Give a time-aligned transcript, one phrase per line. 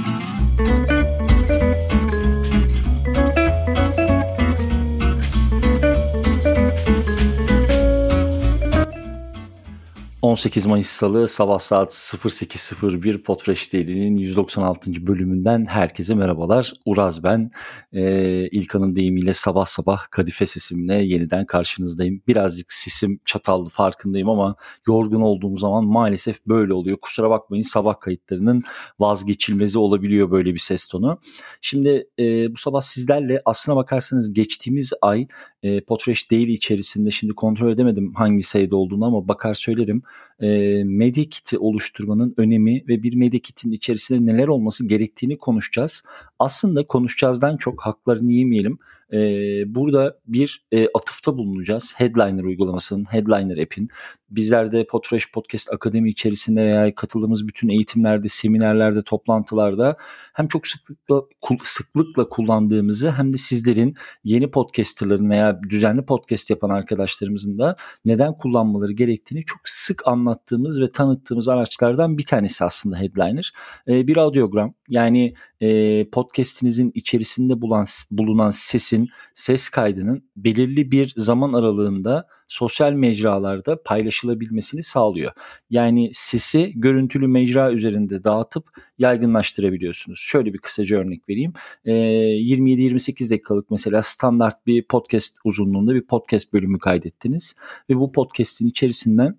[0.00, 0.97] Thank you.
[10.28, 15.06] 18 Mayıs Salı sabah saat 08.01 Potfresh Daily'nin 196.
[15.06, 16.72] bölümünden herkese merhabalar.
[16.84, 17.50] Uraz ben.
[17.92, 22.22] Ee, İlkan'ın deyimiyle sabah sabah kadife sesimle yeniden karşınızdayım.
[22.26, 24.56] Birazcık sesim çatallı farkındayım ama
[24.86, 26.96] yorgun olduğum zaman maalesef böyle oluyor.
[27.02, 28.62] Kusura bakmayın sabah kayıtlarının
[28.98, 31.20] vazgeçilmezi olabiliyor böyle bir ses tonu.
[31.60, 35.26] Şimdi e, bu sabah sizlerle aslına bakarsanız geçtiğimiz ay
[35.62, 40.02] e, Potfresh Daily içerisinde şimdi kontrol edemedim hangi sayıda olduğunu ama bakar söylerim
[40.42, 40.48] e,
[40.84, 41.24] medya
[41.58, 46.02] oluşturmanın önemi ve bir medya kitin içerisinde neler olması gerektiğini konuşacağız.
[46.38, 48.78] Aslında konuşacağızdan çok haklarını yemeyelim
[49.12, 49.18] e,
[49.74, 51.94] burada bir e, atıfta bulunacağız.
[51.96, 53.88] Headliner uygulamasının, Headliner app'in.
[54.30, 59.96] Bizler de Podfresh Podcast Akademi içerisinde veya katıldığımız bütün eğitimlerde, seminerlerde, toplantılarda
[60.34, 61.22] hem çok sıklıkla
[61.62, 68.92] sıklıkla kullandığımızı hem de sizlerin yeni podcasterların veya düzenli podcast yapan arkadaşlarımızın da neden kullanmaları
[68.92, 73.52] gerektiğini çok sık anlattığımız ve tanıttığımız araçlardan bir tanesi aslında Headliner.
[73.88, 81.52] E, bir audiogram yani e, podcast'inizin içerisinde bulan, bulunan sesin, ses kaydının belirli bir zaman
[81.52, 85.32] aralığında sosyal mecralarda paylaşılabilmesini sağlıyor.
[85.70, 88.64] Yani sesi görüntülü mecra üzerinde dağıtıp
[88.98, 90.18] yaygınlaştırabiliyorsunuz.
[90.18, 91.52] Şöyle bir kısaca örnek vereyim.
[91.84, 97.56] E, 27-28 dakikalık mesela standart bir podcast uzunluğunda bir podcast bölümü kaydettiniz
[97.90, 99.38] ve bu podcast'in içerisinden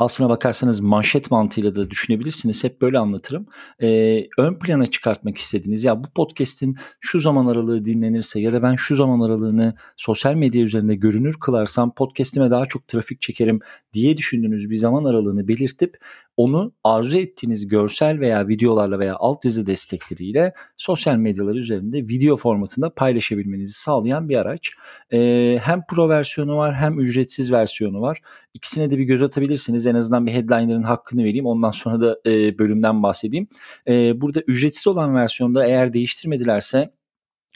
[0.00, 2.64] aslına bakarsanız manşet mantığıyla da düşünebilirsiniz.
[2.64, 3.46] Hep böyle anlatırım.
[3.82, 8.76] Ee, ön plana çıkartmak istediğiniz ya bu podcast'in şu zaman aralığı dinlenirse ya da ben
[8.76, 13.60] şu zaman aralığını sosyal medya üzerinde görünür kılarsam podcast'ime daha çok trafik çekerim
[13.92, 15.98] diye düşündüğünüz bir zaman aralığını belirtip
[16.36, 23.72] onu arzu ettiğiniz görsel veya videolarla veya altyazı destekleriyle sosyal medyalar üzerinde video formatında paylaşabilmenizi
[23.72, 24.70] sağlayan bir araç.
[25.12, 28.20] Ee, hem pro versiyonu var hem ücretsiz versiyonu var.
[28.54, 29.86] İkisine de bir göz atabilirsiniz.
[29.86, 31.46] En azından bir headliner'ın hakkını vereyim.
[31.46, 33.48] Ondan sonra da e, bölümden bahsedeyim.
[33.88, 36.90] E, burada ücretsiz olan versiyonda eğer değiştirmedilerse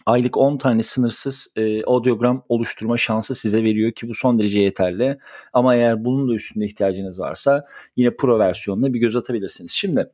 [0.07, 5.19] aylık 10 tane sınırsız e, audiogram oluşturma şansı size veriyor ki bu son derece yeterli.
[5.53, 7.63] Ama eğer bunun da üstünde ihtiyacınız varsa
[7.97, 9.71] yine pro versiyonuna bir göz atabilirsiniz.
[9.71, 10.11] Şimdi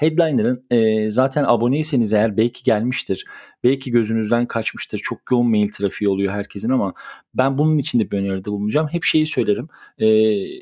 [0.00, 3.24] Headliner'ın e, zaten aboneyseniz eğer belki gelmiştir.
[3.64, 4.98] Belki gözünüzden kaçmıştır.
[4.98, 6.94] Çok yoğun mail trafiği oluyor herkesin ama
[7.34, 8.88] ben bunun için de bir öneride bulunacağım.
[8.90, 9.68] Hep şeyi söylerim.
[9.98, 10.06] E,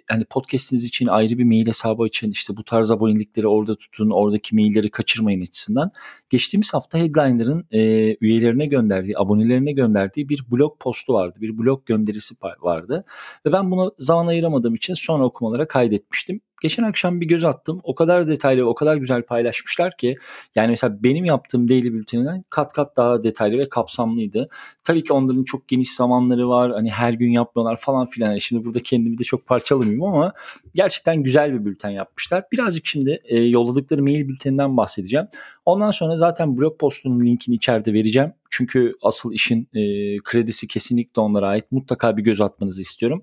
[0.08, 2.30] hani podcast'iniz için ayrı bir mail hesabı açın.
[2.30, 4.10] İşte bu tarz abonelikleri orada tutun.
[4.10, 5.90] Oradaki mailleri kaçırmayın açısından.
[6.30, 7.80] Geçtiğimiz hafta Headliner'ın e,
[8.20, 11.38] üyelerine gönderdiği, abonelerine gönderdiği bir blog postu vardı.
[11.40, 13.04] Bir blog gönderisi vardı.
[13.46, 17.80] Ve ben buna zaman ayıramadığım için sonra okumalara kaydetmiştim geçen akşam bir göz attım.
[17.82, 20.16] O kadar detaylı o kadar güzel paylaşmışlar ki
[20.54, 24.48] yani mesela benim yaptığım daily bülteninden kat kat daha detaylı ve kapsamlıydı.
[24.84, 26.72] Tabii ki onların çok geniş zamanları var.
[26.72, 28.38] Hani her gün yapmıyorlar falan filan.
[28.38, 30.32] Şimdi burada kendimi de çok parçalamayayım ama
[30.74, 32.44] gerçekten güzel bir bülten yapmışlar.
[32.52, 35.26] Birazcık şimdi e, yolladıkları mail bülteninden bahsedeceğim.
[35.64, 38.32] Ondan sonra zaten blog postunun linkini içeride vereceğim.
[38.50, 39.82] Çünkü asıl işin e,
[40.24, 41.72] kredisi kesinlikle onlara ait.
[41.72, 43.20] Mutlaka bir göz atmanızı istiyorum.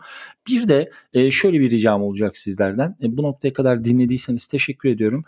[0.48, 2.96] Bir de e, şöyle bir ricam olacak sizlerden.
[3.04, 5.26] E, bu noktaya kadar dinlediyseniz teşekkür ediyorum.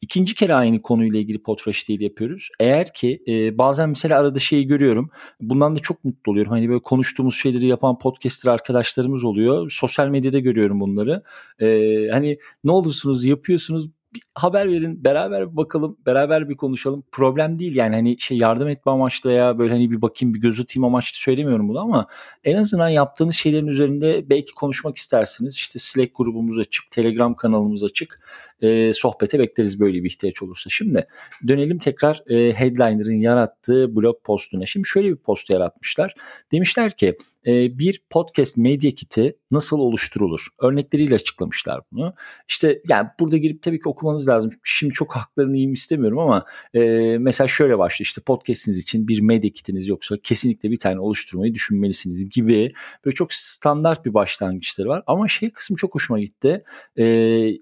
[0.00, 2.48] İkinci kere aynı konuyla ilgili Podfresh değil yapıyoruz.
[2.60, 5.10] Eğer ki e, bazen mesela arada şeyi görüyorum.
[5.40, 6.52] Bundan da çok mutlu oluyorum.
[6.52, 9.70] Hani böyle konuştuğumuz şeyleri yapan podcaster arkadaşlarımız oluyor.
[9.70, 11.22] Sosyal medyada görüyorum bunları.
[11.60, 17.04] E, hani ne olursunuz yapıyorsunuz bir haber verin beraber bir bakalım beraber bir konuşalım.
[17.12, 20.60] Problem değil yani hani şey yardım etme amaçlı veya böyle hani bir bakayım bir göz
[20.60, 22.06] atayım amaçlı söylemiyorum bunu ama
[22.44, 25.54] en azından yaptığınız şeylerin üzerinde belki konuşmak istersiniz.
[25.54, 28.20] İşte Slack grubumuz açık Telegram kanalımız açık
[28.62, 30.70] e, sohbete bekleriz böyle bir ihtiyaç olursa.
[30.70, 31.06] Şimdi
[31.48, 34.66] dönelim tekrar e, Headliner'ın yarattığı blog postuna.
[34.66, 36.14] Şimdi şöyle bir post yaratmışlar.
[36.52, 37.16] Demişler ki
[37.46, 40.46] e, bir podcast medya kiti nasıl oluşturulur?
[40.58, 42.14] Örnekleriyle açıklamışlar bunu.
[42.48, 44.50] İşte yani burada girip tabii ki okumanız lazım.
[44.62, 46.44] Şimdi çok haklarını yiyeyim istemiyorum ama
[46.74, 46.80] e,
[47.18, 48.06] mesela şöyle başlıyor.
[48.06, 52.72] İşte podcastiniz için bir medya kitiniz yoksa kesinlikle bir tane oluşturmayı düşünmelisiniz gibi
[53.04, 55.02] böyle çok standart bir başlangıçları var.
[55.06, 56.64] Ama şey kısmı çok hoşuma gitti.
[56.98, 57.04] E,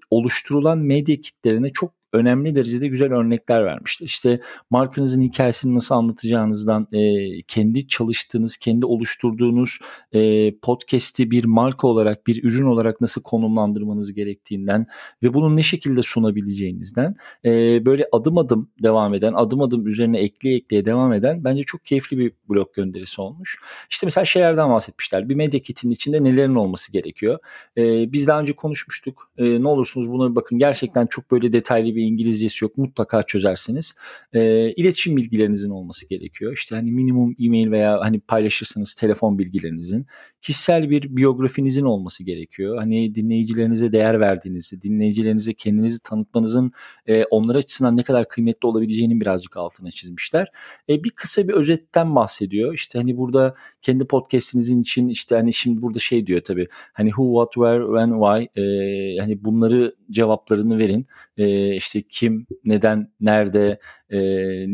[0.09, 4.05] oluşturulan medya kitlerine çok önemli derecede güzel örnekler vermişti.
[4.05, 4.39] İşte
[4.69, 9.79] markanızın hikayesini nasıl anlatacağınızdan, e, kendi çalıştığınız, kendi oluşturduğunuz
[10.13, 14.85] e, podcast'i bir marka olarak, bir ürün olarak nasıl konumlandırmanız gerektiğinden
[15.23, 17.15] ve bunu ne şekilde sunabileceğinizden
[17.45, 21.85] e, böyle adım adım devam eden, adım adım üzerine ekleye ekleye devam eden bence çok
[21.85, 23.57] keyifli bir blog gönderisi olmuş.
[23.89, 25.29] İşte mesela şeylerden bahsetmişler.
[25.29, 27.39] Bir medya kitinin içinde nelerin olması gerekiyor.
[27.77, 29.31] E, biz daha önce konuşmuştuk.
[29.37, 33.95] E, ne olursunuz buna bakın gerçekten çok böyle detaylı bir ve İngilizcesi yok mutlaka çözersiniz.
[34.33, 36.53] E, iletişim bilgilerinizin olması gerekiyor.
[36.53, 40.05] İşte hani minimum e-mail veya hani paylaşırsanız telefon bilgilerinizin,
[40.41, 42.77] kişisel bir biyografinizin olması gerekiyor.
[42.77, 46.71] Hani dinleyicilerinize değer verdiğinizi, dinleyicilerinize kendinizi tanıtmanızın
[47.07, 50.47] e, onlar açısından ne kadar kıymetli olabileceğinin birazcık altına çizmişler.
[50.89, 52.73] E, bir kısa bir özetten bahsediyor.
[52.73, 56.67] İşte hani burada kendi podcast'inizin için işte hani şimdi burada şey diyor tabii.
[56.93, 61.07] Hani who, what, where, when, why e, hani bunları cevaplarını verin.
[61.37, 64.19] E, işte kim, neden, nerede, e,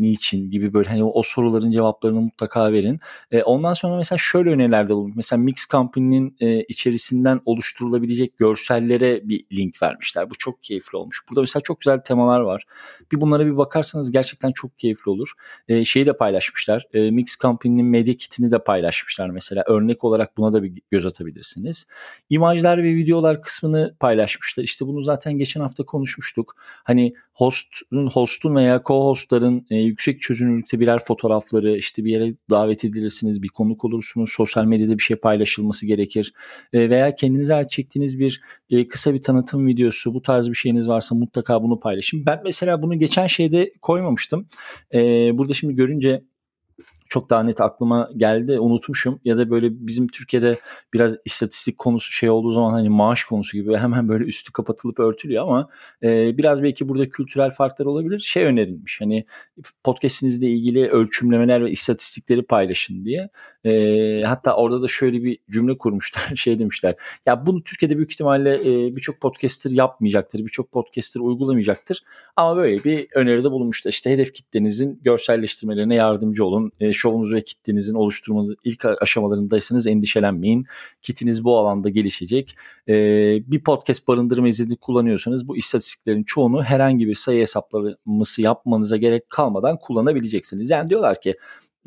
[0.00, 3.00] niçin gibi böyle hani o soruların cevaplarını mutlaka verin.
[3.30, 5.12] E, ondan sonra mesela şöyle önerilerde bulun.
[5.16, 10.30] Mesela Mix Company'nin e, içerisinden oluşturulabilecek görsellere bir link vermişler.
[10.30, 11.22] Bu çok keyifli olmuş.
[11.30, 12.64] Burada mesela çok güzel temalar var.
[13.12, 15.32] Bir bunlara bir bakarsanız gerçekten çok keyifli olur.
[15.68, 16.86] E, şeyi de paylaşmışlar.
[16.92, 19.64] E, Mix Company'nin medya kitini de paylaşmışlar mesela.
[19.66, 21.86] Örnek olarak buna da bir göz atabilirsiniz.
[22.30, 24.64] İmajlar ve videolar kısmını paylaşmışlar.
[24.64, 26.54] İşte bunu zaten geçen hafta konuşmuştuk.
[26.84, 33.42] Hani hostun, hostun veya co-hostların e, yüksek çözünürlükte birer fotoğrafları işte bir yere davet edilirsiniz,
[33.42, 36.32] bir konuk olursunuz, sosyal medyada bir şey paylaşılması gerekir
[36.72, 38.40] e, veya kendinize ait çektiğiniz bir
[38.70, 42.26] e, kısa bir tanıtım videosu bu tarz bir şeyiniz varsa mutlaka bunu paylaşın.
[42.26, 44.48] Ben mesela bunu geçen şeyde koymamıştım.
[44.94, 44.98] E,
[45.38, 46.22] burada şimdi görünce
[47.08, 50.58] çok daha net aklıma geldi unutmuşum ya da böyle bizim Türkiye'de
[50.94, 55.42] biraz istatistik konusu şey olduğu zaman hani maaş konusu gibi hemen böyle üstü kapatılıp örtülüyor
[55.42, 55.68] ama
[56.02, 58.20] e, biraz belki burada kültürel farklar olabilir.
[58.20, 59.26] Şey önerilmiş hani
[59.84, 63.28] podcast'inizle ilgili ölçümlemeler ve istatistikleri paylaşın diye.
[63.66, 66.94] E, hatta orada da şöyle bir cümle kurmuşlar şey demişler
[67.26, 72.02] ya bunu Türkiye'de büyük ihtimalle e, birçok podcaster yapmayacaktır birçok podcaster uygulamayacaktır
[72.36, 77.94] ama böyle bir öneride bulunmuşlar işte hedef kitlenizin görselleştirmelerine yardımcı olun e, şovunuzu ve kitlenizin
[77.94, 80.66] oluşturmanız ilk aşamalarındaysanız endişelenmeyin.
[81.02, 82.56] Kitiniz bu alanda gelişecek.
[82.88, 82.94] Ee,
[83.46, 89.78] bir podcast barındırma izni kullanıyorsanız bu istatistiklerin çoğunu herhangi bir sayı hesaplaması yapmanıza gerek kalmadan
[89.78, 90.70] kullanabileceksiniz.
[90.70, 91.34] Yani diyorlar ki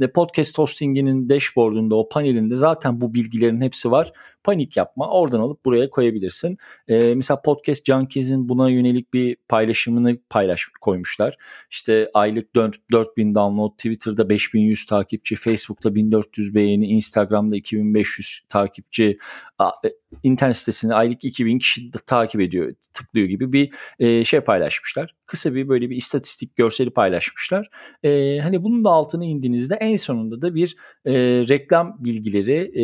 [0.07, 4.13] podcast hostinginin dashboard'unda o panelinde zaten bu bilgilerin hepsi var.
[4.43, 5.09] Panik yapma.
[5.09, 6.57] Oradan alıp buraya koyabilirsin.
[6.87, 11.37] Ee, mesela Podcast Junkies'in buna yönelik bir paylaşımını paylaş koymuşlar.
[11.71, 19.17] İşte aylık 4000 download, Twitter'da 5100 takipçi, Facebook'ta 1400 beğeni, Instagram'da 2500 takipçi,
[19.61, 19.89] e,
[20.23, 25.15] internet sitesini aylık 2000 kişi takip ediyor, tıklıyor gibi bir e, şey paylaşmışlar.
[25.25, 27.69] Kısa bir böyle bir istatistik görseli paylaşmışlar.
[28.03, 30.75] E, hani bunun da altına indiğinizde en sonunda da bir
[31.05, 31.13] e,
[31.49, 32.83] reklam bilgileri e,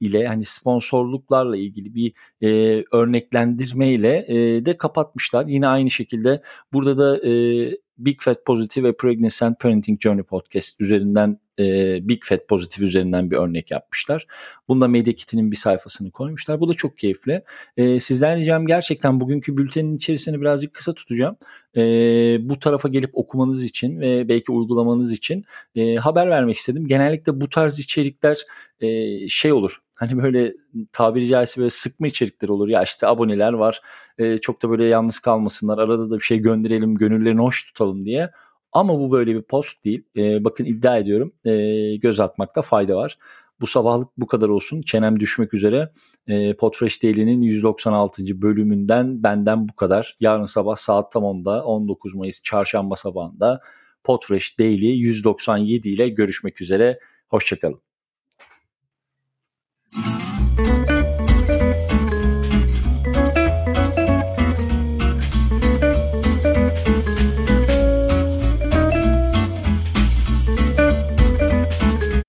[0.00, 0.44] ile hani
[0.80, 5.46] sponsorluklarla ilgili bir e, örneklendirme ile e, de kapatmışlar.
[5.46, 6.42] Yine aynı şekilde
[6.72, 7.32] burada da e,
[7.98, 13.30] Big Fat Positive ve Pregnancy and Parenting Journey podcast üzerinden e, Big Fat Positive üzerinden
[13.30, 14.26] bir örnek yapmışlar.
[14.68, 16.60] Bunda Media Kit'inin bir sayfasını koymuşlar.
[16.60, 17.42] Bu da çok keyifli.
[17.76, 21.36] E, sizden ricam gerçekten bugünkü bültenin içerisini birazcık kısa tutacağım.
[21.76, 21.82] E,
[22.48, 25.44] bu tarafa gelip okumanız için ve belki uygulamanız için
[25.74, 26.86] e, haber vermek istedim.
[26.86, 28.38] Genellikle bu tarz içerikler
[28.80, 29.80] e, şey olur.
[30.00, 30.54] Hani böyle
[30.92, 32.68] tabiri caizse böyle sıkma içerikler olur.
[32.68, 33.80] Ya işte aboneler var.
[34.18, 35.78] E, çok da böyle yalnız kalmasınlar.
[35.78, 38.30] Arada da bir şey gönderelim, gönüllerini hoş tutalım diye.
[38.72, 40.02] Ama bu böyle bir post değil.
[40.16, 43.18] E, bakın iddia ediyorum e, göz atmakta fayda var.
[43.60, 44.82] Bu sabahlık bu kadar olsun.
[44.82, 45.92] Çenem düşmek üzere.
[46.26, 48.42] E, Podfresh Daily'nin 196.
[48.42, 50.16] bölümünden benden bu kadar.
[50.20, 53.60] Yarın sabah saat tam 10'da 19 Mayıs çarşamba sabahında
[54.04, 56.98] Podfresh Daily 197 ile görüşmek üzere.
[57.28, 57.89] Hoşçakalın.